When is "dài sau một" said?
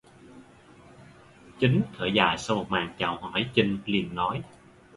2.15-2.65